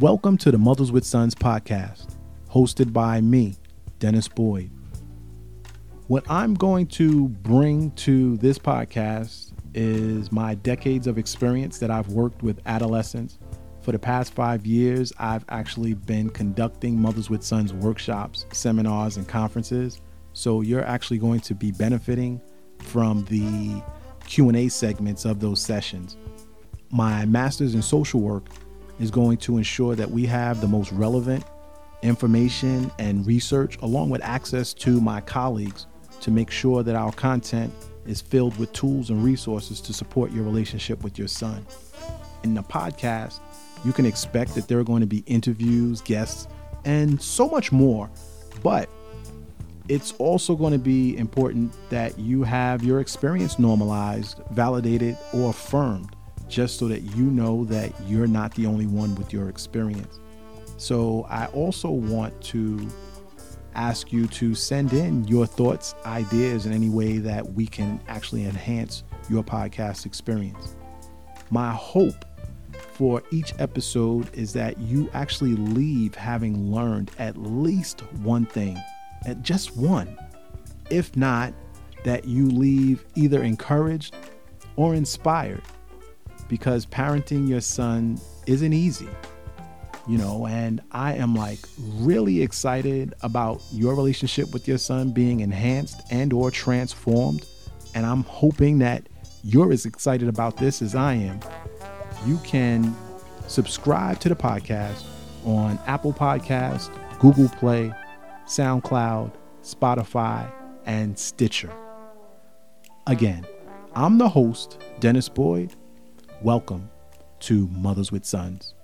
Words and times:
Welcome 0.00 0.38
to 0.38 0.50
the 0.50 0.56
Mothers 0.56 0.90
with 0.90 1.04
Sons 1.04 1.34
podcast, 1.34 2.16
hosted 2.50 2.94
by 2.94 3.20
me, 3.20 3.56
Dennis 3.98 4.26
Boyd. 4.26 4.70
What 6.06 6.24
I'm 6.30 6.54
going 6.54 6.86
to 6.88 7.28
bring 7.28 7.90
to 7.92 8.38
this 8.38 8.58
podcast 8.58 9.52
is 9.74 10.32
my 10.32 10.54
decades 10.54 11.06
of 11.06 11.18
experience 11.18 11.78
that 11.78 11.90
I've 11.90 12.08
worked 12.08 12.42
with 12.42 12.58
adolescents. 12.64 13.38
For 13.82 13.92
the 13.92 13.98
past 13.98 14.32
five 14.32 14.64
years, 14.64 15.12
I've 15.18 15.44
actually 15.50 15.92
been 15.92 16.30
conducting 16.30 16.98
Mothers 16.98 17.28
with 17.28 17.42
Sons 17.42 17.74
workshops, 17.74 18.46
seminars, 18.50 19.18
and 19.18 19.28
conferences. 19.28 20.00
So 20.32 20.62
you're 20.62 20.86
actually 20.86 21.18
going 21.18 21.40
to 21.40 21.54
be 21.54 21.70
benefiting 21.70 22.40
from 22.78 23.26
the 23.26 23.82
Q&A 24.26 24.68
segments 24.68 25.26
of 25.26 25.38
those 25.38 25.60
sessions. 25.60 26.16
My 26.90 27.26
master's 27.26 27.74
in 27.74 27.82
social 27.82 28.20
work 28.20 28.48
is 29.02 29.10
going 29.10 29.36
to 29.36 29.56
ensure 29.56 29.96
that 29.96 30.08
we 30.08 30.24
have 30.24 30.60
the 30.60 30.68
most 30.68 30.92
relevant 30.92 31.44
information 32.02 32.90
and 33.00 33.26
research, 33.26 33.76
along 33.82 34.10
with 34.10 34.22
access 34.22 34.72
to 34.72 35.00
my 35.00 35.20
colleagues, 35.20 35.86
to 36.20 36.30
make 36.30 36.50
sure 36.50 36.84
that 36.84 36.94
our 36.94 37.10
content 37.12 37.72
is 38.06 38.20
filled 38.20 38.56
with 38.58 38.72
tools 38.72 39.10
and 39.10 39.24
resources 39.24 39.80
to 39.80 39.92
support 39.92 40.30
your 40.30 40.44
relationship 40.44 41.02
with 41.02 41.18
your 41.18 41.26
son. 41.26 41.66
In 42.44 42.54
the 42.54 42.62
podcast, 42.62 43.40
you 43.84 43.92
can 43.92 44.06
expect 44.06 44.54
that 44.54 44.68
there 44.68 44.78
are 44.78 44.84
going 44.84 45.00
to 45.00 45.06
be 45.06 45.24
interviews, 45.26 46.00
guests, 46.00 46.46
and 46.84 47.20
so 47.20 47.48
much 47.48 47.72
more. 47.72 48.08
But 48.62 48.88
it's 49.88 50.12
also 50.18 50.54
going 50.54 50.72
to 50.72 50.78
be 50.78 51.16
important 51.16 51.74
that 51.90 52.18
you 52.20 52.44
have 52.44 52.84
your 52.84 53.00
experience 53.00 53.58
normalized, 53.58 54.40
validated, 54.52 55.18
or 55.32 55.50
affirmed 55.50 56.14
just 56.52 56.78
so 56.78 56.86
that 56.86 57.00
you 57.16 57.24
know 57.24 57.64
that 57.64 57.90
you're 58.06 58.26
not 58.26 58.54
the 58.54 58.66
only 58.66 58.86
one 58.86 59.14
with 59.14 59.32
your 59.32 59.48
experience. 59.48 60.20
So, 60.76 61.26
I 61.28 61.46
also 61.46 61.90
want 61.90 62.40
to 62.44 62.86
ask 63.74 64.12
you 64.12 64.26
to 64.26 64.54
send 64.54 64.92
in 64.92 65.24
your 65.24 65.46
thoughts, 65.46 65.94
ideas 66.04 66.66
in 66.66 66.72
any 66.72 66.90
way 66.90 67.18
that 67.18 67.54
we 67.54 67.66
can 67.66 67.98
actually 68.06 68.44
enhance 68.44 69.02
your 69.30 69.42
podcast 69.42 70.04
experience. 70.04 70.76
My 71.50 71.72
hope 71.72 72.26
for 72.92 73.22
each 73.30 73.54
episode 73.58 74.28
is 74.34 74.52
that 74.52 74.78
you 74.78 75.08
actually 75.14 75.54
leave 75.54 76.14
having 76.14 76.70
learned 76.70 77.10
at 77.18 77.38
least 77.38 78.00
one 78.20 78.44
thing, 78.44 78.78
at 79.24 79.40
just 79.42 79.74
one. 79.74 80.18
If 80.90 81.16
not, 81.16 81.54
that 82.04 82.26
you 82.26 82.48
leave 82.48 83.06
either 83.14 83.42
encouraged 83.42 84.14
or 84.76 84.94
inspired 84.94 85.62
because 86.52 86.84
parenting 86.84 87.48
your 87.48 87.62
son 87.62 88.20
isn't 88.46 88.74
easy, 88.74 89.08
you 90.06 90.18
know, 90.18 90.46
and 90.46 90.82
I 90.92 91.14
am 91.14 91.34
like 91.34 91.60
really 91.78 92.42
excited 92.42 93.14
about 93.22 93.62
your 93.72 93.94
relationship 93.94 94.52
with 94.52 94.68
your 94.68 94.76
son 94.76 95.12
being 95.12 95.40
enhanced 95.40 96.02
and 96.10 96.30
or 96.30 96.50
transformed, 96.50 97.46
and 97.94 98.04
I'm 98.04 98.22
hoping 98.24 98.80
that 98.80 99.08
you're 99.42 99.72
as 99.72 99.86
excited 99.86 100.28
about 100.28 100.58
this 100.58 100.82
as 100.82 100.94
I 100.94 101.14
am. 101.14 101.40
You 102.26 102.38
can 102.44 102.94
subscribe 103.48 104.20
to 104.20 104.28
the 104.28 104.36
podcast 104.36 105.04
on 105.46 105.78
Apple 105.86 106.12
Podcast, 106.12 106.90
Google 107.18 107.48
Play, 107.48 107.94
SoundCloud, 108.44 109.32
Spotify, 109.62 110.52
and 110.84 111.18
Stitcher. 111.18 111.72
Again, 113.06 113.46
I'm 113.94 114.18
the 114.18 114.28
host, 114.28 114.78
Dennis 115.00 115.30
Boyd 115.30 115.74
Welcome 116.42 116.90
to 117.42 117.68
Mothers 117.68 118.10
with 118.10 118.24
Sons. 118.24 118.74